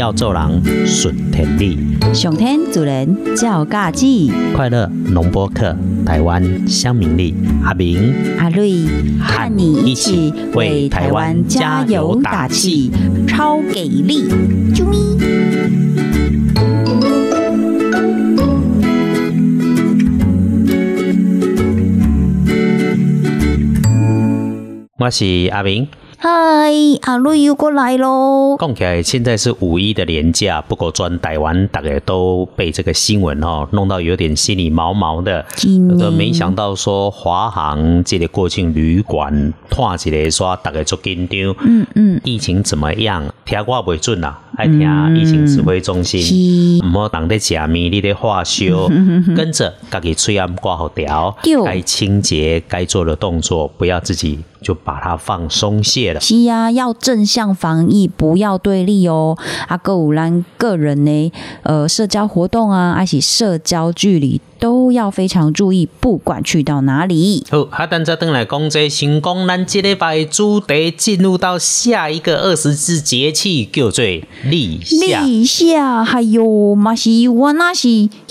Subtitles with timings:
[0.00, 1.76] 要做人顺天理，
[2.14, 4.06] 上天主人叫嘎子，
[4.56, 8.86] 快乐农播课，台湾乡民力，阿明阿瑞
[9.20, 12.90] 和你一起为台湾加油打气，
[13.28, 14.26] 超给力！
[14.74, 14.96] 啾咪。
[24.96, 25.86] 我是阿明。
[26.22, 26.70] 嗨，
[27.04, 28.54] 阿瑞又过来喽！
[28.60, 35.42] 讲起来，现在是五一的年假，不过专台湾大家都被这个新闻哦弄到有点心里毛毛的。
[35.56, 41.56] 真的没想到说华航这个国庆旅馆拖起来说大家做紧张。
[41.62, 43.24] 嗯嗯，疫情怎么样？
[43.46, 46.20] 听我袂准啦，爱听疫情指挥中心。
[46.20, 48.88] 是唔好当在食面，你咧化烧，
[49.34, 56.20] 跟着家己嘴暗挂好条对，该清洁该做的动作，不要自己就把它放松懈了。
[56.20, 59.36] 是啊，要正向防疫，不要对立哦。
[59.68, 67.44] 啊，个有咱个人呢，呃，社交活动啊，还是社交距离都要非常注意，不管去到哪里。
[67.50, 74.04] 好，哈，等再等来讲这成功，咱这礼拜主题进入到下一个二十四节气，叫做
[74.44, 75.22] 立夏。
[75.22, 77.88] 立夏，还有嘛是我那是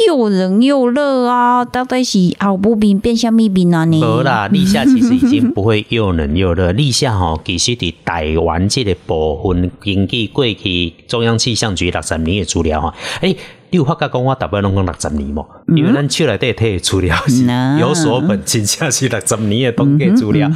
[0.07, 3.99] 又冷又热啊，到底是好不冰变什么冰啊呢？
[3.99, 6.71] 无啦，立夏其实已经不会又冷又热。
[6.71, 13.35] 立夏吼，其实伫台湾这个部分，根据过去中央气象局六十年的资料吼，诶、
[13.71, 15.45] 你有发觉讲我大部分拢讲六十年无？
[15.75, 20.49] 因为咱手内底摕的资料是嗯 有所本，真正是六十年的统计资料。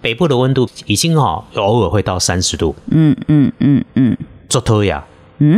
[0.00, 4.16] 北部的温度已经吼偶尔会到三十度，嗯嗯嗯嗯，
[4.48, 5.04] 足讨呀。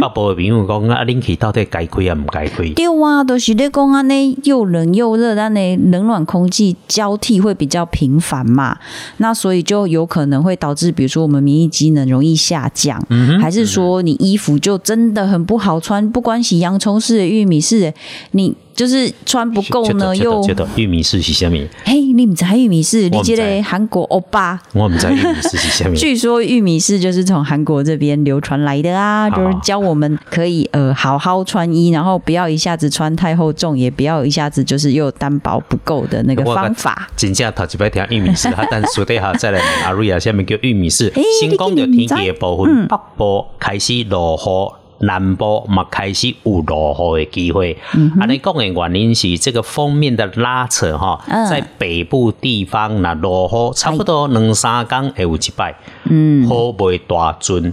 [0.01, 2.69] 北部的朋友讲啊，恁去到底该开啊，唔该开？
[2.71, 8.79] 对啊，都、是咧讲安尼又冷又热，但呢冷暖空气交替会比较频繁嘛，
[9.19, 13.05] 那所以就有可能会导致，比如说我们免疫机能容易下降，
[13.41, 17.95] 还是说你衣服就真的很不好穿，不管是洋葱式的、玉米式的，
[18.33, 21.67] 你就是穿不够呢，又觉得玉米是是虾米？
[21.85, 24.61] 嘿，你唔知玉米是，你这我不知个韩国欧巴。
[24.73, 25.97] 我唔知玉米是是虾米。
[25.99, 37.09] 据说玉米是就是从韩国这边流传来的啊，就是教我们可以呃好好穿衣，然后不要一下子穿太厚重，也不要一下子就是又单薄不够的那个方法。
[37.17, 41.23] 真正头一摆听玉米是，哈，但私底下再来阿瑞啊，下面叫玉米是诶。
[41.41, 44.84] 先讲着天气的部嗯分，北部开始落雨。
[44.99, 51.47] 南部嘛开始有落雨的机会，嗯安尼讲的原因是这个封面的拉扯哈，嗯。
[51.49, 55.75] 在北部地方那落雨差不多两三天会有一摆，
[56.05, 57.73] 嗯，雨袂大阵，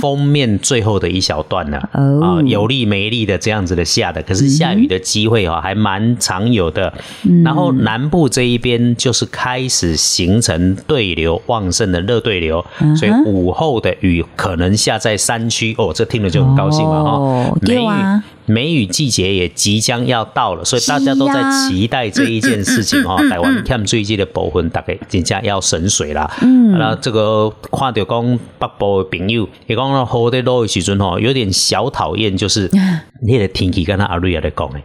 [0.00, 6.92] 封面最后的一小段呢，啊、哦有力没力的这样子的下的，可是下雨的机会哦，还蛮常有的。
[7.28, 7.42] 嗯。
[7.42, 23.16] 然后南部这一边就是开始形成对流旺盛的热对流，嗯所以午后的雨可能下在山区哦，这听了就很高兴了哈、哦梅雨梅雨季节也即将要到了，所以大家都在期待这一件事情哦。
[23.30, 26.30] 台湾欠水季的部分大概真正要省水啦。
[26.42, 32.70] 嗯那这个看到讲北部的朋友，伊讲到雨在落的时阵吼，有点小讨厌，就是
[33.26, 34.82] 那个天气，跟他阿瑞也在讲诶，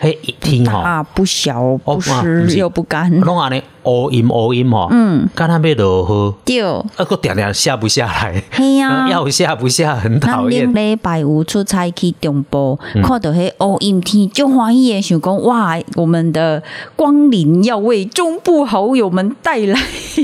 [0.00, 10.72] 嘿，天吼，大不小，哦不湿又不干，拢安尼乌阴乌阴吼，嗯，干那要落雨，对，啊，个点点下不下来，嘿呀、 要下不下，很讨厌。
[10.72, 10.74] 顶。
[10.74, 13.02] 礼拜五出差去中部，嗯。
[13.02, 16.62] 看到迄乌阴天，就欢喜的想讲哇，我们的
[16.96, 19.80] 光临要为中部好友们带来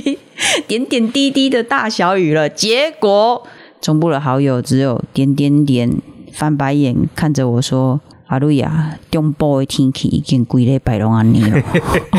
[0.69, 2.49] 点点滴滴的大小雨了。
[2.49, 3.43] 结果
[3.81, 5.91] 中部的好友只有点点点
[6.33, 8.01] 翻白眼看着我说。
[8.31, 11.61] 阿瑞啊，中部的天气已经规礼拜拢安尼了，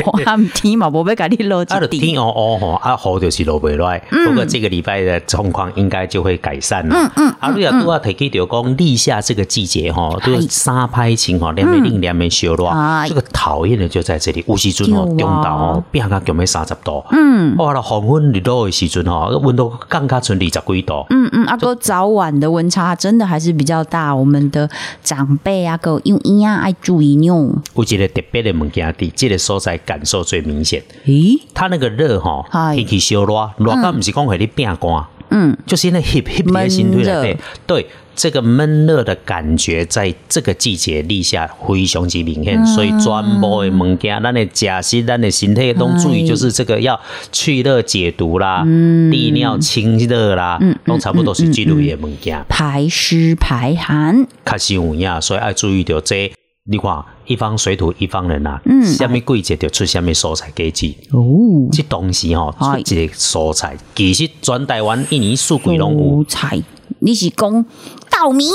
[0.06, 2.00] 我 暗天嘛无要甲你落一滴。
[2.00, 3.98] 天哦哦吼，啊雨就是落袂来。
[4.26, 6.94] 不过这个礼拜的状况应该就会改善了。
[6.94, 7.36] 嗯嗯。
[7.40, 13.08] 啊，你也拄啊提起着讲立夏这个季节吼，都是沙拍晴吼，连袂冷连袂烧热哎。
[13.08, 17.02] 这个讨厌的就在这里，有时阵吼中昼吼变到强要三十度。
[17.12, 21.06] 嗯哇，了黄昏日落的时阵吼，温度降加剩二十几度。
[21.10, 24.70] 嗯嗯，啊，哥早晚的温差真的还是比较大，我们的
[25.02, 27.54] 长辈啊，哥因因啊爱注意用。
[27.76, 30.84] 有一个特别的物件，伫这个所在感受最明显。
[31.06, 37.88] 咦，它那个热吼，嗨天气烧热，热到毋是讲会你变寒，嗯，就是那 hip hip 的心推来对对。
[38.14, 47.00] 这个闷热的感觉，在这个季节立下非常之明显，所以全部的物件，咱的假心，咱的身体都注意，就是这个要
[47.32, 48.64] 去热解毒啦，
[49.10, 56.32] 利尿清热啦，都差不多是这类的物件，排湿排寒，确实有影，所以要注意到这。
[56.66, 66.62] 你看，一方水土一方人啊，嗯，什么季节就出什么蔬菜果子哦，这东西吼，出一个蔬菜，其实全台湾一年四季拢有菜。
[67.00, 67.66] 你是讲
[68.10, 68.46] 稻米？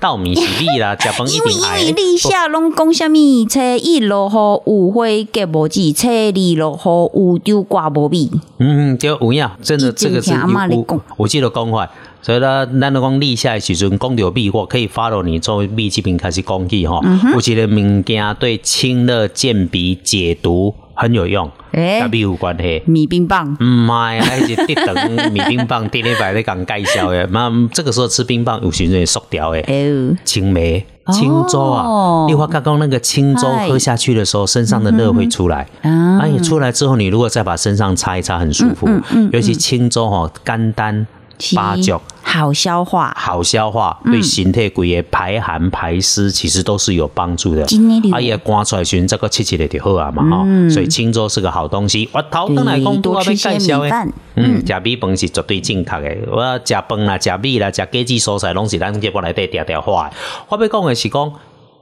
[0.00, 1.80] 稻米是米啦， 食饭一定爱。
[1.80, 3.16] 因为因为立夏拢讲什么？
[3.48, 4.28] 初一落
[4.66, 8.28] 雨有花结无籽，初二落雨有丢瓜无米。
[8.58, 10.86] 嗯，对有影，真的这个是有
[11.16, 11.88] 我记得讲法。
[12.22, 17.02] 所以呢，咱讲立夏的时阵讲到米，我可以 follow 你做米这边开始讲起吼。
[17.32, 20.74] 有一个物件对清热健脾解毒。
[20.94, 22.82] 很有用，跟米有关系。
[22.84, 27.26] 米冰棒，唔系，还是滴等米冰棒， 第礼拜咧讲介绍的。
[27.28, 29.64] 那这个时候吃冰棒有时阵缩掉诶。
[30.22, 35.66] 青梅、青粥啊，你话刚刚那个青粥喝下去的时候，身上的热会出来。
[35.80, 38.86] 啊，你出来之后，你如果再把身上擦一擦，很舒服。
[39.32, 41.06] 尤其青粥哈，肝丹。
[41.56, 42.00] 八角
[42.32, 47.62] 好消化，好消化，对身体规个排寒排湿其实都是有帮助的。
[48.10, 50.46] 啊，也刮出来寻这个吃起来就好啊嘛哈。
[50.70, 52.08] 所以青州是个好东西。
[52.10, 53.90] 我头等来讲都要被介绍诶。
[54.36, 56.16] 嗯，食米饭是绝对正确的。
[56.30, 60.10] 我食饭啦，食米啦，食果子蔬菜，拢是咱节目内底条条化。
[60.48, 61.30] 我要讲的是讲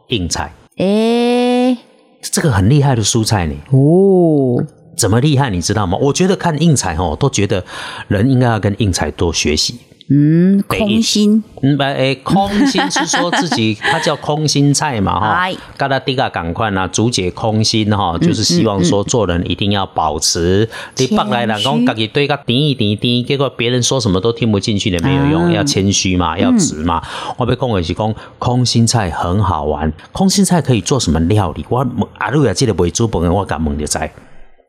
[0.09, 0.53] 硬菜。
[0.79, 1.79] 诶，
[2.21, 3.55] 这个很厉害的蔬菜呢。
[3.71, 4.65] 哦。
[4.97, 5.97] 怎么厉害，你知道吗？
[5.99, 7.65] 我觉得看应采哦，都觉得
[8.09, 9.79] 人应该要跟应采多学习。
[10.13, 15.49] 嗯，空心，嗯，诶，空心是说自己， 它叫空心菜嘛，哈。
[15.77, 20.69] 嘎达迪嘎赶快呐，竹节空心哈，就是希望说做人一定要保持。
[20.97, 27.01] 你北来人讲自己对个点一点点，结果别人说什么都听不进去的，没有用，要谦虚嘛，要直嘛。
[27.37, 31.65] 我被讲的是讲空心菜很好玩，空心菜可以做什么料理？
[31.69, 31.87] 我
[32.19, 34.13] 阿路亚记得会煮饭，我敢问你在。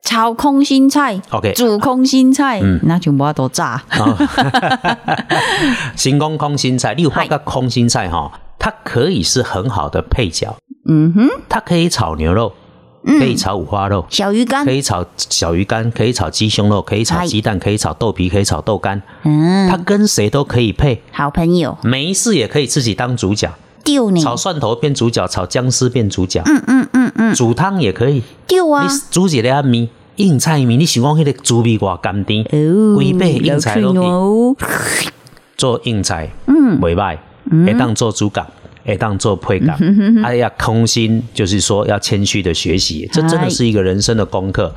[0.04, 3.82] 炒空心菜，OK，煮空心菜，那全部都炸。
[5.96, 10.56] 新空空心菜，你有发觉空心菜哈，它可以是很好的配角。
[10.90, 12.52] 嗯哼，它可以炒牛肉，
[13.06, 19.00] 可以炒五花肉，小鱼干可以炒小鱼干，可以炒鸡胸肉，可以炒鸡蛋，可以炒豆皮，可以炒豆干。
[19.24, 21.78] 嗯，它跟谁都可以配，好朋友。
[21.84, 23.50] 没事也可以自己当主角。
[23.84, 26.42] 丢你炒蒜头变主角，炒姜丝变主角。
[26.46, 28.24] 嗯嗯嗯嗯，煮汤也可以。
[28.48, 28.84] 丢啊！
[28.84, 32.44] 你煮一个米硬菜米，你喜欢那个猪皮瓜干甜，
[32.96, 34.66] 龟背硬菜都可
[35.04, 35.08] 以
[35.58, 36.30] 做硬菜。
[36.48, 37.18] 嗯，袂歹，
[37.66, 38.46] 会当做主角。
[38.86, 39.74] 哎，当做配角，
[40.24, 44.74] 哎呀，空心就是说要谦虚的学习，这真的是一个人生的功课。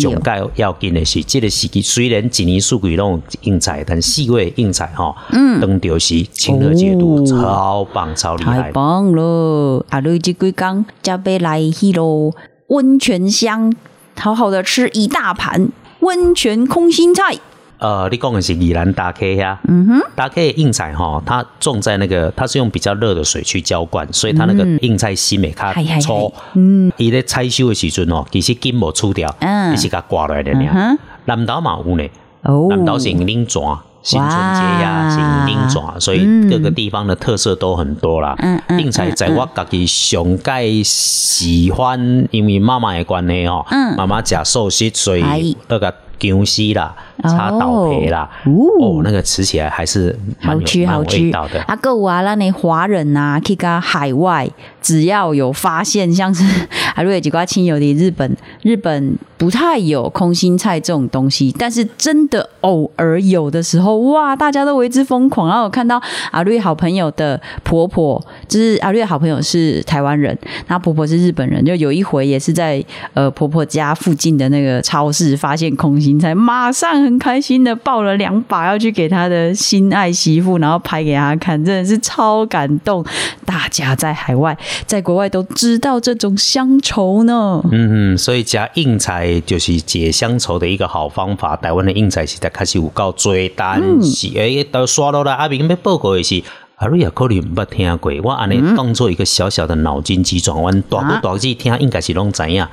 [0.00, 9.84] 总该要紧的是，这个时期虽然几年数据拢应采，但细味应采哈，嗯，登丢是清热解毒，超棒，超厉害，太棒了！
[9.90, 12.34] 阿瑞这几工加杯来去咯，
[12.68, 13.74] 温泉乡，
[14.16, 15.68] 好好的吃一大盘
[16.00, 17.38] 温泉空心菜。
[17.78, 30.98] 呃，你讲的是宜兰大 K 呀，嗯哼，大 K 硬菜哈，它种在那个，它是用比较热的水去浇灌，所以它那个硬菜西美它粗，嗯，伊咧采收的时阵哦，其实根无除掉，嗯，是甲挂来的呢。
[31.26, 32.08] 南岛嘛有呢，
[32.42, 38.34] 哦，南岛是林庄，新春节呀是林庄，所以各个地方的特色都很多啦。
[38.38, 45.94] 嗯嗯，硬菜在我家己上界喜欢，因为妈妈的关系哦，嗯，妈妈食寿司，所以那个。
[46.18, 51.62] 姜丝啦，擦倒皮啦，哦，那个吃起来还是好吃好吃的。
[51.66, 54.48] 啊，够啊那你华人啊，去个海外，
[54.88, 56.42] 只要有发现，像是
[56.96, 65.46] 阿瑞几瓜亲友的日本，日本不太有空心菜这种东西，但是真的偶尔有的时候，哇，大家都为之疯狂。
[65.46, 68.18] 然后我看到阿瑞好朋友的婆婆，
[68.48, 70.36] 就是阿瑞好朋友是台湾人，
[70.68, 76.18] 那婆婆是日本人，就有一回也是在呃婆婆家附近的那个超市发现空心。
[76.18, 83.04] 菜马上很开心的抱了两把，要去给他的心爱媳妇，然后拍给他看，真的是超感动。
[83.44, 87.60] 大家在海外，在国外都知道这种乡愁呢。
[87.70, 91.56] 嗯嗯，所以加硬菜就是解乡愁的一个好方法。
[91.56, 95.32] 台湾的硬菜现在开始有够多，但，是诶，都刷到了。
[95.32, 96.42] 阿明要报告的是，
[96.76, 102.66] 阿瑞也可能没听过，我安尼当做一个小小的脑筋急转弯，大不大字听应该是拢知影。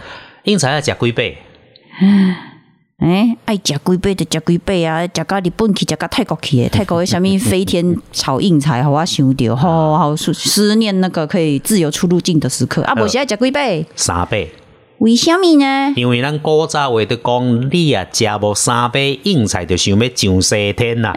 [0.43, 1.38] 硬菜要食几倍？
[2.97, 5.01] 哎，爱食几杯就食几杯啊！
[5.03, 8.81] 食到日本去，食到泰国去， 泰国的啥物飞天炒硬菜？
[8.83, 12.93] 互我想着吼好思念那个可以自由出入境的时刻啊！
[12.95, 14.49] 无是爱食几杯，三倍，
[14.99, 15.93] 为什么呢？
[15.97, 21.13] 因为咱古早话都讲，你啊食无三杯硬菜，就想要上西天呐、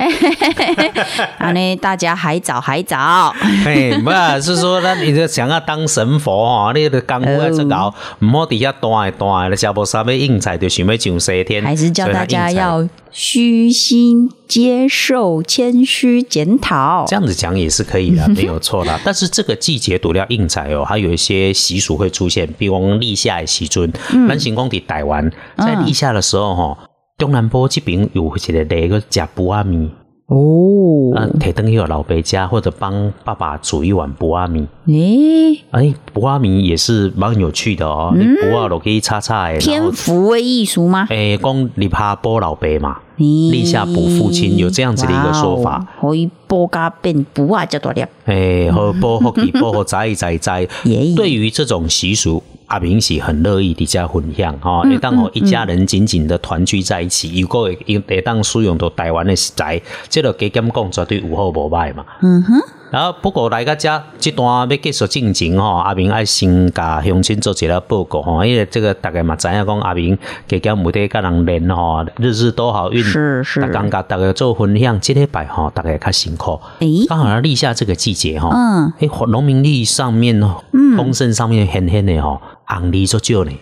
[1.39, 3.33] 啊，呢，大家还早还早，
[3.65, 11.63] 嘿，不啊，是说咱你就想要当神佛哦，你的功夫要做高，唔好底下端的端的，食无三杯硬菜，就想要上西天。
[11.63, 17.05] 还是叫大家要虚心接受、谦虚检讨。
[17.07, 18.99] 这样子讲也是可以的， 没有错啦。
[19.05, 23.93] 但是这个季节读了应采哦，还有一些习俗会出现，比如立夏的时阵，
[24.27, 26.79] 咱成功伫台湾在立夏的时候吼，
[27.19, 29.91] 中南部这边有一个那个食布阿米，
[30.29, 34.67] 哦，啊，提灯有老伯家或者帮爸爸煮一碗布阿米。
[34.87, 41.07] 诶，哎，布阿米也是蛮有趣的哦，你布啊都可以擦擦的，然天后福为艺术吗？
[41.09, 48.05] 诶，讲立下波老伯嘛，立立夏补父亲有这样子的一个说法，可以波加变补啊，叫大粒。
[48.27, 50.69] 诶，和波和给波和摘摘摘。
[50.85, 62.05] 耶 对于这种习俗，阿明是很乐意伫遮分享哈，嗯会当互一家人紧紧的团聚在一起，如果会会当使用到台湾的食材，即落加减讲绝对有好无歹嘛。
[62.23, 62.55] 嗯哼，
[62.91, 70.17] 然后不过来到这这段要结束进前吼，阿明爱先甲乡亲做一个报告吼，因为这个大概嘛知影讲阿明
[70.47, 73.61] 加减每天甲人练吼，日日都好运，是是。
[73.61, 76.59] 大家甲大家做分享，这礼拜吼大家较辛苦。
[76.79, 80.57] 诶，刚好立夏这个季节吼，嗯，哎，农民历上面哦，
[80.97, 83.53] 丰盛上面显显的吼，红利足少呢，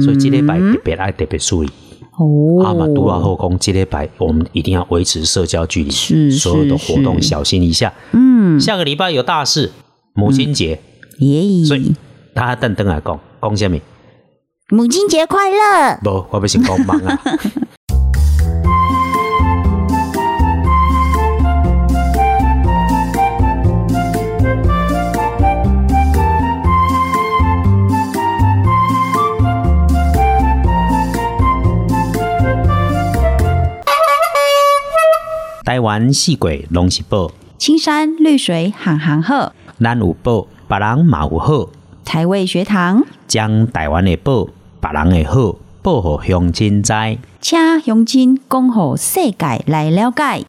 [0.00, 1.70] 所以这礼拜特别爱特别注意。
[2.18, 7.92] 哦，阿玛杜阿后宫这礼拜我们一定要维持社交距离，是所有的活动小心一下。
[8.12, 9.70] 嗯，下个礼拜有大事，
[10.14, 10.80] 母亲节，
[11.20, 11.94] 耶，所以
[12.34, 13.78] 他等等来讲，讲什么？
[14.70, 15.98] 母亲节快乐！
[16.02, 17.20] 不，我不是讲忙啊。
[35.68, 41.68] 台湾四季拢是宝，青山绿水行行好，咱有宝，别人嘛有好。
[42.06, 44.48] 台味学堂，将台湾的宝、
[44.80, 46.94] 别人的好，报给乡亲知。
[47.42, 50.42] 请乡亲讲予世界来了解。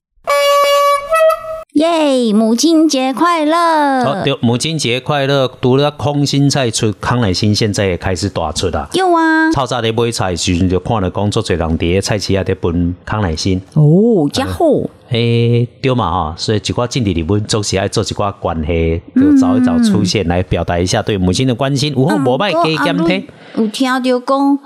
[1.80, 2.34] 耶！
[2.34, 4.24] 母亲节快好，乐！
[4.26, 5.50] 对，母亲节快乐！
[5.62, 8.90] 除了空心菜出，康乃馨现在也开始大出啦。
[8.92, 13.62] 有啊，超早咧买菜的时阵，就看到讲做侪人伫个菜市啊伫分康乃馨。
[13.76, 14.66] 哦，加好，
[15.10, 21.94] 诶、对嘛吼，所以一寡政治日本总是爱做一寡关系，就早一早出现来表达一下对母亲的关心。
[21.96, 23.26] 有好无歹加减体。
[23.56, 24.60] 有听到讲，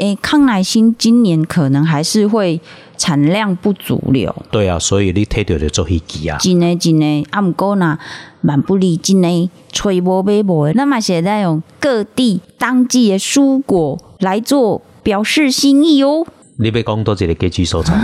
[0.00, 2.60] 诶，康乃馨今年可能还是会
[2.96, 4.34] 产量不足了。
[4.50, 6.38] 对啊，所以你摕到就做飞机啊。
[6.38, 7.98] 真诶真诶，啊毋过若
[8.42, 16.26] 万不离真诶，吹无买无诶，咱嘛是会在用各地当季诶蔬果来做表示心意哦。
[16.56, 17.94] 你要讲多一个家居所在，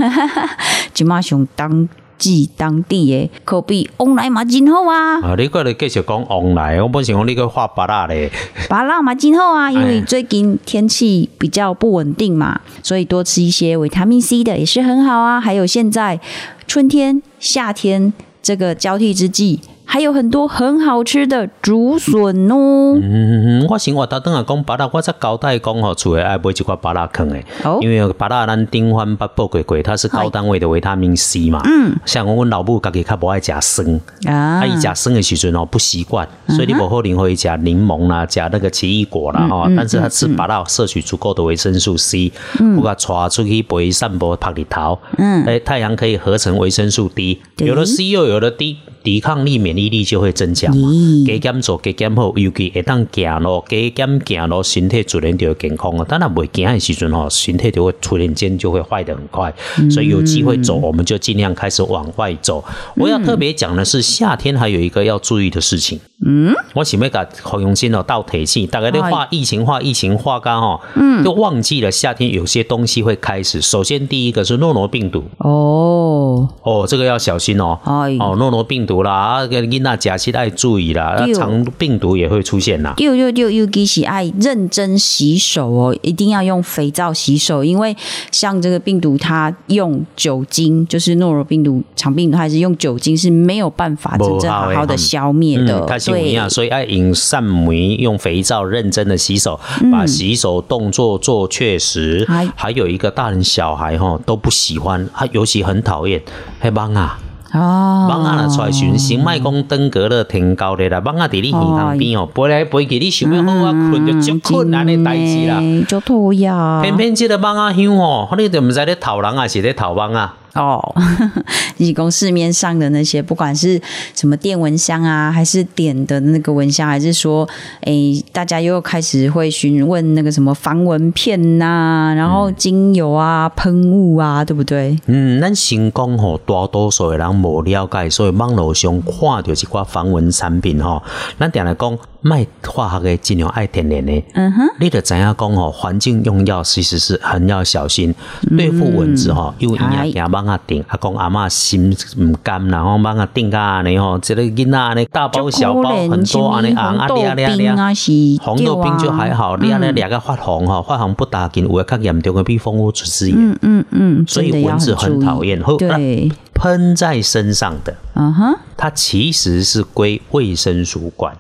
[0.95, 8.31] 即马上当季当地的，可比往来嘛真好啊，啊，你过来继续讲往来，我本想讲你个画巴拉咧。
[8.69, 15.41] 巴拉嘛真好啊，因为哎最近天气比较不稳定嘛，所以多吃一些维他命 C 的也是很好啊。
[15.41, 16.21] 还有现在
[16.67, 22.99] 春天、夏天这个交替之际，还有很多很好吃的竹笋哦。
[23.01, 31.63] 嗯，我生活头等下讲巴拉，我才交代讲吼，厝诶爱买一寡巴拉坑诶，哦因为巴拉咱顶番捌报过过，它是高单位的维他命 C 嘛。
[31.65, 34.35] 嗯，像阮老母家己较无爱食酸，啊。
[34.61, 39.67] 啊，伊食酸的时阵哦不习惯，所以你无可能会食柠檬啦，食那个奇异果啦吼。
[39.77, 42.33] 但是他吃巴拉摄取足够的维生素 C，
[42.77, 45.45] 我甲带出去陪散步晒日头，嗯。
[45.45, 50.89] 哎，太阳可以合成维生素 D，有了 C 又有了 D，抵抗力、免疫力就会增强嘛。
[50.89, 56.05] 咦加减做加减好，尤其会当行路，加减行路，身体自然就会健康了。
[56.05, 59.55] 当然袂行的时阵吼，身体就会突然间就会坏得很快。
[59.89, 62.65] 所以有机会走，我们就尽量开始往外走。
[62.97, 66.01] 我要特别讲的是，夏天还有一个要注意的事情。
[66.27, 73.61] 嗯，我想要甲侯永新哦倒提醒，大概咧画疫情画疫情画干哦，嗯，就忘记了夏天有些东西会开始。
[73.61, 75.23] 首先第一个是诺罗病毒。
[75.39, 77.79] 哦，哦，这个要小心哦。
[77.85, 82.95] 哎哦，诺罗病毒啦，啊，跟囡仔假期爱注意啦，那对肠病毒也会出现啦。
[82.97, 87.97] 六六六，尤其是爱认真洗手哦，一定要用肥皂洗手，因为
[88.31, 95.81] 像这个病毒，它用酒精，就是诺如病毒、肠病毒，它还是用酒精是没有办法真正好好的消灭的。
[95.81, 99.59] 嗯，它是有对影，所以爱用扇梅，用肥皂认真的洗手，
[99.91, 102.25] 把洗手动作做确实。
[102.29, 106.23] 哎还有一个大人小孩哈都不喜欢，他尤其很讨厌
[106.61, 107.19] 黑帮啊。
[107.57, 115.59] 哦，蠓仔若出来巡，先莫讲登革热天高热啦，蠓仔伫你耳旁边哦，飞来飞去，你想要好啊困就足困难的代志啦。
[115.61, 116.53] 嗯，就讨厌。
[116.83, 120.31] 偏偏即个蠓仔香哦，你就毋知咧讨人还是咧讨蠓仔。
[120.57, 120.95] 哦，
[121.77, 123.81] 你供市面上的那些，不管是
[124.15, 127.49] 什么电蚊香啊，还是点的那个蚊香，还是说，
[127.83, 127.93] 哎，
[128.33, 134.99] 大家又开始会询问那个什么防蚊片呐、然后精油啊、喷雾啊，对不对？
[135.07, 141.03] 嗯，咱先讲吼，大多数的人无了解，所以网络上看到一寡防蚊产品吼，
[141.39, 144.25] 咱定来讲，卖化学的，尽量爱天然的。
[144.35, 148.15] 嗯哼，你得怎样讲吼，环境用药其实是很要小心，
[148.57, 157.73] 对付蚊子吼，因为伊哎也惊蠓仔叮，啊讲阿嬷心毋甘，然后蠓仔叮甲安尼吼，一个囡仔安尼大包小包很多安尼红豆掠掠掠。
[157.73, 163.37] 冰啊，是红豆冰就还好，你安尼嗯掠个发红吼，发红不打紧，有的较严重的比蜂窝组织炎。
[163.37, 171.37] 嗯嗯嗯，所以蚊子很讨厌后对，喷在身上的，嗯哼，它其实是归卫生署管。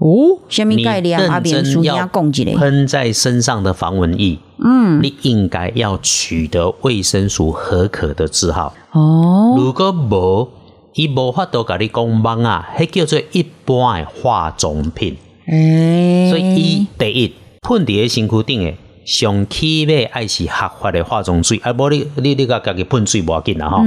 [0.00, 1.20] 哦，什么你概念？
[1.28, 2.08] 阿认边书要。
[2.56, 8.74] 喷在身上的防蚊液，嗯，你应该要取得卫生署合可的字号。
[8.92, 10.48] 哦，如果无，
[10.94, 15.16] 伊无法度甲你讲蚊啊，迄叫做一般诶化妆品。
[15.46, 23.84] 诶，所以伊第一喷伫个身躯顶诶上起码爱是合法的化妆水，啊无你你你甲家己喷水无要紧啦吼。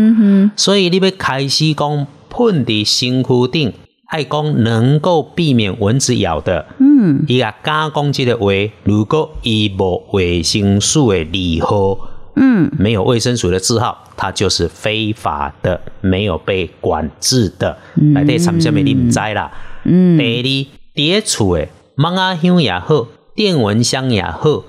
[0.56, 3.74] 所以你要开始讲喷伫身躯顶，
[4.14, 6.68] 爱讲能够避免蚊子咬的。
[6.78, 8.46] 嗯，伊啊敢讲即个话，
[8.84, 11.98] 如果伊无维生素的字号，
[12.36, 17.76] 嗯，没有卫生署的字号，它就是非法的，没有被管制的。
[17.96, 19.52] 内底产什么你毋知啦。
[19.86, 24.64] 嗯，第二，伫咧厝诶蚊仔香也好，电蚊香也好。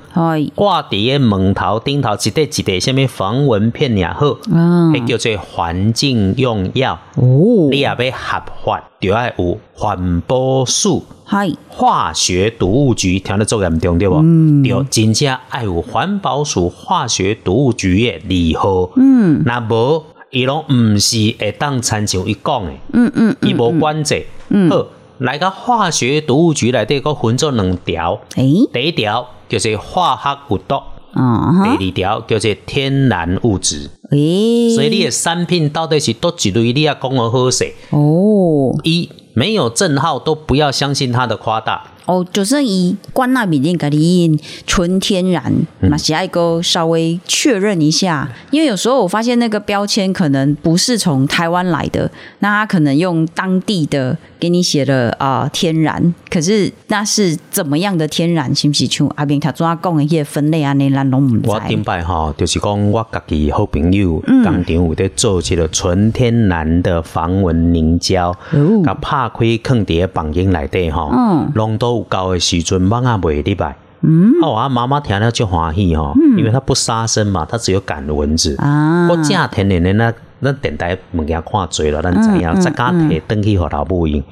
[0.54, 6.98] 挂伫个门头顶头一块一块什么防蚊片也好，嗯，迄叫做环境用药。
[7.16, 14.20] 哦，你也要合法，就要有环保署、嗨，化学毒物局，听得做严重对无？
[14.22, 18.20] 嗯，对，真正爱有环保署、化学毒物局的
[18.52, 18.90] 字号。
[18.96, 22.70] 嗯，那无伊拢毋是会当参照伊讲的。
[22.92, 24.24] 嗯嗯，伊无管制。
[24.70, 24.86] 好，
[25.18, 28.20] 来个化学毒物局内底，佫分做两条。
[28.36, 30.74] 诶，第一条叫做化学有毒。
[31.12, 37.72] 啊，第二条叫做天然物质，诶，所以你的产品到底是多几类，你要讲我好势。
[37.90, 41.92] 哦一没有证号都不要相信它的夸大。
[42.06, 58.54] 哦，就是以关纳米定给你纯天然，马西爱哥稍微确认一下，因为有时候我发现那个标签可能不是从台湾来的，那他可能用当地的给你写了啊、天然，可是那是怎么样的天然？
[58.54, 60.72] 是不是像阿边他怎讲的迄个分类啊？
[60.74, 61.58] 那咱拢唔知我。
[61.60, 73.76] 顶摆吼，就是讲我家己好朋友工厂有在做一个纯天然的防蚊凝胶，哦甲拍开放伫个房间内底吼嗯，拢都有够的时阵，蚊仔袂入来。
[74.06, 78.54] 嗯，啊，我妈妈听了就欢喜吼，因为它不杀生嘛，它只有赶蚊子。
[78.58, 84.22] 啊我正天然的那咱电台物件看侪了，咱知影，再敢摕转去互老母用。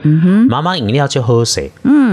[0.47, 1.71] 妈妈饮料就好势，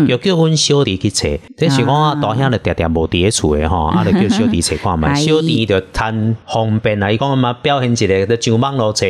[0.08, 1.28] 又叫阮小弟去找。
[1.58, 5.10] 这是讲啊，大兄就定定无伫咧厝的吼， 啊，就叫小弟找看卖。
[5.10, 9.06] 哎小弟就贪方便啊，伊讲嘛表现一个，就上网络找，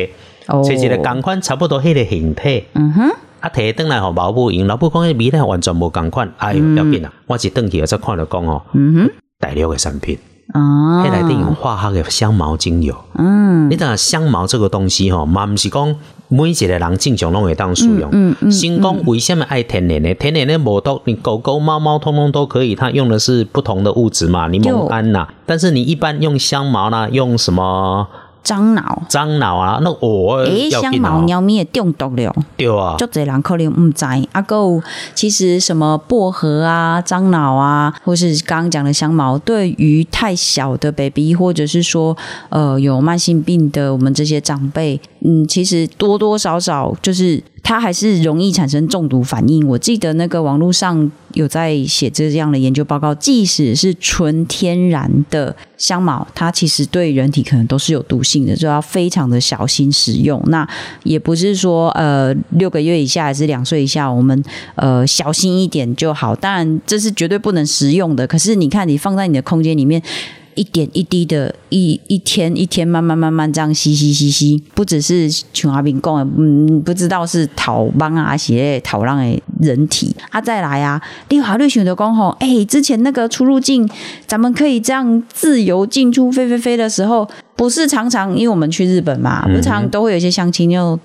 [0.48, 2.64] 哦找一个共款差不多迄个形体。
[2.74, 7.12] 嗯哼，啊，摕转来吼老母用，老母讲迄味咧完全无共款，哎哟，要紧啊！
[7.26, 8.62] 我一转去，我才看着讲哦，
[9.38, 10.18] 大陆的产品，
[10.54, 12.94] 哦，迄内底用化学的香茅精油。
[13.14, 15.96] 嗯，你知影香茅这个东西吼，嘛毋是讲
[16.28, 18.08] 每一个人正常拢会当使用。
[18.12, 20.14] 嗯嗯嗯先讲为什么爱天然的？
[20.14, 28.06] 天然的无毒，你狗狗、猫猫通通都可以，它用的是不同的物质嘛，柠檬胺呐、但是你一般用香茅啦，用什么
[28.42, 29.78] 樟脑，樟脑啊？
[29.82, 32.34] 那我、诶，香茅猫咪也中毒了。
[32.56, 34.82] 对啊，就这人可能唔知，啊，够
[35.14, 42.16] 其实什么薄荷啊、樟脑啊，或是刚刚讲的香茅，对于太小的 baby，或者是说
[42.48, 49.66] 呃有慢性病的我们这些长辈，嗯，其实多多少少就是它还是容易产生中毒反应。
[49.68, 60.42] 我记得那个网络上有在写这样的研究报告，即使是纯天然的香茅，它其实对人体可能都是有毒性的，就要非常的小心使用。
[60.46, 60.66] 那
[61.04, 64.42] 也不是说呃六个月以下还是两岁以下，我们
[64.76, 66.34] 呃小心一点就好。
[66.34, 70.02] 当然这是绝对不能食用的，可是你看你放在你的空间里面。
[70.60, 80.14] 一点一滴的，一一天一天慢慢慢慢这样吸吸吸吸，不只是琼阿炳讲的，嗯，不知道是讨帮啊，写讨浪的人体。
[80.28, 83.88] 啊，再来啊，你华律选择讲吼，哎、之前那个出入境，
[84.26, 91.00] 咱们可以这样自由进出飞飞飞的时候，不是常常因为我们去日本嘛，不常常都会有一些相亲就。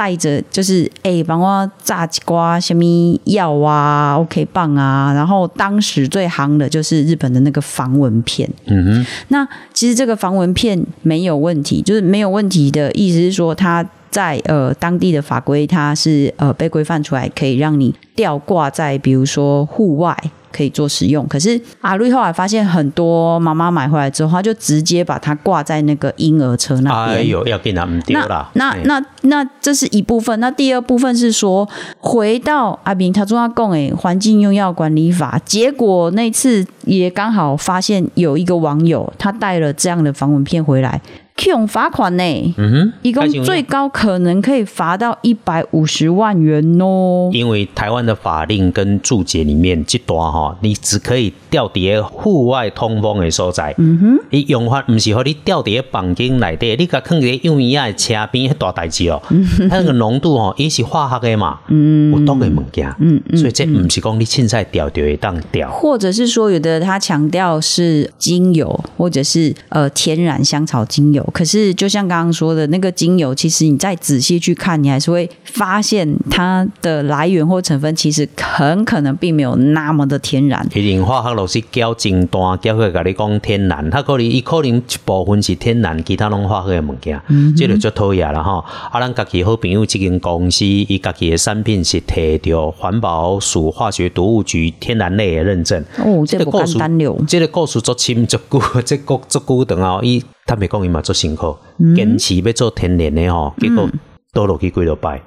[0.00, 2.82] 带着，就是哎，帮我炸几瓜什么
[3.24, 5.12] 药啊，OK 棒啊。
[5.12, 8.48] 然后当时最夯的就是日本的那个防蚊片。
[8.64, 20.16] 嗯哼，那其实这个防蚊片没有问题，就是没有问题的意思是说，它在呃当地的法规，它是呃被规范出来，可以让你吊挂在比如说户外。
[20.52, 27.18] 可以做使用，可是阿瑞后来发现很多妈妈买回来之后，他就直接把它挂在那个婴儿车那边。
[27.18, 28.50] 哎呦，要给他们丢了。
[28.54, 30.38] 那那那这是一部分。
[30.40, 41.00] 那第二部分是说，回到阿明他说他供诶环境用药管理法，结果那次也刚好发现有一个网友他带了这样的防蚊片回来。
[41.46, 42.54] 用罚款呢？
[42.58, 47.30] 嗯哼，一共最高可能可以罚到一百五十万元哦。
[47.32, 53.74] 因为台湾的法令跟注解里面这段哈，你只可以吊伫户外通风的所在。
[53.78, 59.22] 嗯哼，你用法不是和你吊伫房间内底，你甲放伫用医的车边，迄大代志哦。
[59.70, 62.92] 它那个浓度哦，也是化学的嘛，嗯，有毒的物件。
[62.98, 71.26] 嗯嗯，所以这不是讲你凊彩吊就会当吊，或者是说有的他强调是精油，或者是呃天然香草精油。
[71.30, 80.66] 可是，就像刚刚说的那个精油，其实你再仔细去看，你还是会发现它的来源或成分，其实很可能并没有那么的天然。
[80.74, 87.20] 一定化学老师教精端，教会甲你讲天然，他可能伊可能一部分是天然，其他拢化学的物件，
[87.56, 88.64] 这就足讨厌了哈。
[88.90, 95.84] 啊，咱家己好朋友这间公司，伊家己的产品是摕到环保署化学毒物局天然类的认证。
[95.98, 96.78] 哦，这个故事。
[97.26, 100.22] 这个故事足深足久，这个足久等哦，伊。
[100.50, 101.56] 他没讲伊嘛做辛苦，
[101.94, 103.88] 坚持要做天然的吼，结果
[104.32, 105.22] 倒落去几落摆，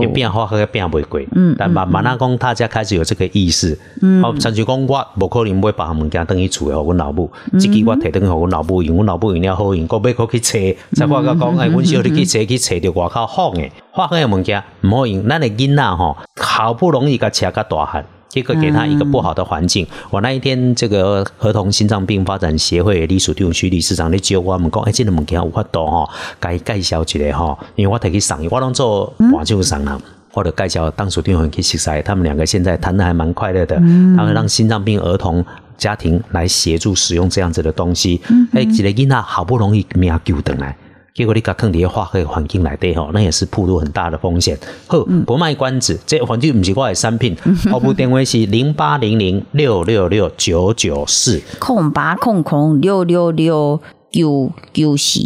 [0.00, 1.20] 也变化和变袂过。
[1.58, 3.78] 但慢慢啊讲，大家开始有这个意识。
[4.22, 10.58] 好，甚至讲我无可能买别项物件等于厝诶，互阮老母，即支我摕等于互阮老母用，阮老母用了好用，我买可去找，
[10.96, 18.06] 才发觉讲，哎，阮小弟去找去找着外口好诶，化学诶物件毋好用，咱诶囡仔吼，好不容易甲车甲大汉。
[18.34, 19.86] 结果给他一个不好的环境。
[20.10, 27.56] 我那一天，这个儿童心脏病发展协会隶属地区理事长咧教我们讲，哎，这个物件有法度吼，该介绍一下吼。
[27.76, 29.96] 因为我提去送伊，我拢做半就上啦，
[30.32, 32.02] 或者介绍当属地方去熟悉。
[32.02, 35.44] 他们两个现在谈的还蛮快乐的，他们让心脏病儿童
[35.78, 38.20] 家庭来协助使用这样子的东西。
[38.52, 40.76] 哎，一个囡仔好不容易命救回来。
[41.14, 44.58] 结果你甲坑伫化学环境内底吼，那也是暴露很大的风险。
[44.88, 47.36] 好，不卖关子，这反正不是我的产品。
[47.36, 55.20] 服务电话是零八零零六六六九九四空八空空六六六九九四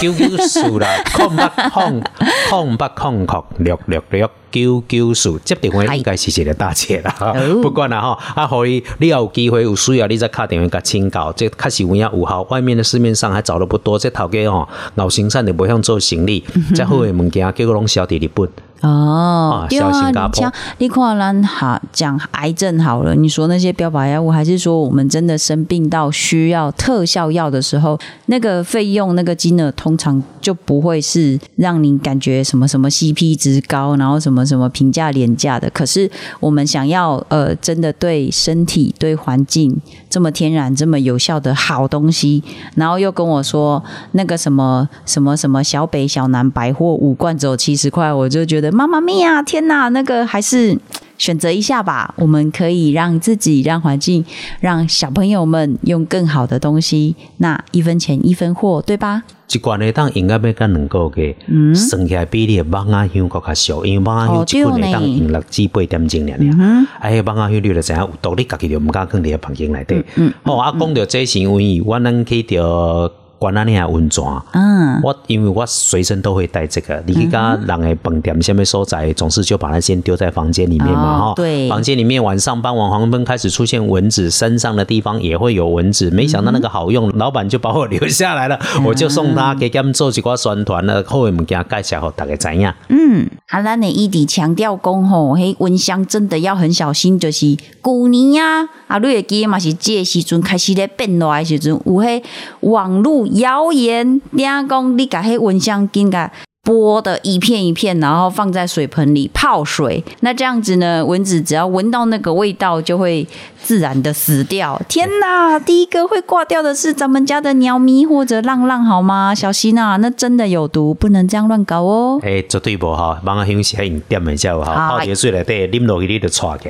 [0.00, 2.02] 九九四啦，空八空
[2.50, 4.28] 空八空空六六六。
[4.50, 7.14] 九九四，接电话应该是一个大姐啦，
[7.62, 12.42] 不管啦哈，啊，可以你有机会有需要，你再打电话甲请教，这确实有影有效。
[12.50, 16.42] 外面的市面上还找的不多，这头家吼，老生产的不想做生意，
[16.74, 18.48] 再好的物件结果拢销伫日本。
[18.82, 35.68] 哦，对啊，你讲，你看咱哈讲癌症好了，你说那些标靶药物，还是说我们真的生病到需要特效药的时候，那个费用那个金额通常就不会是让你感觉什么什么 CP 值高，然后什么什么评价廉价的。
[35.70, 42.42] 可是我们想要呃，真的对身体对环境这么天然这么有效的好东西，
[42.74, 48.70] 然后又跟我说那个什么什么什么小北小南百货五罐只有七十块，我就觉得。
[48.72, 49.42] 妈妈咪呀！
[49.42, 50.78] 天哪，那个还是
[51.20, 52.14] 选择一下吧。
[52.16, 54.24] 我们可以让自己、让环境、
[54.58, 57.14] 让小朋友们用更好的东西。
[57.36, 59.22] 那一分钱一分货，对吧？
[59.52, 61.36] 一罐的当应该要干两个月，
[61.74, 66.86] 算起来比你的芒阿香更加少，因为芒阿香一罐的当用六至八点钟了了。
[67.00, 70.02] 哎，芒阿香你就知影有道理，家己就唔敢放伫个房间内底。
[70.44, 73.12] 哦，啊，讲到这是因为我能去着。
[73.40, 74.22] 关那里还温泉，
[74.52, 77.02] 嗯，我因为我随身都会带这个。
[77.06, 81.32] 你去家人的饭店下面收窄，总是就把它先丢在房间里面嘛，哈。
[81.34, 81.66] 对。
[81.66, 86.10] 房间里面晚上傍晚黄昏开始出现蚊子，身上的地方也会有蚊子。
[86.10, 88.60] 没想到那个好用，老板就把我留下来了。
[88.84, 92.70] 我就送他给他们做几挂宣传了，后面物件介绍好大家知影？
[92.90, 102.22] 嗯，啊，咱的异地强调讲吼，嘿，蚊香真的要很小心，就是古年啊，啊，你会记嘛是这时阵开始咧变乱的时阵，有迄
[102.60, 103.29] 网络。
[103.34, 106.30] 谣言，人讲你把迄蚊香巾给
[106.62, 113.26] 剥的一片一片，然后放在水盆里泡水，那这样子呢，蚊子只要闻到那个味道，就会
[113.62, 114.80] 自然的死掉。
[114.86, 119.34] 天哪，第一个会挂掉的是咱们家的鸟咪或者浪浪，好吗？
[119.34, 122.20] 小心啊，那真的有毒，不能这样乱搞哦。
[122.22, 126.68] 哎，绝对不哈，帮阿兄先点一下好，泡点水来底，啉落去你就错去。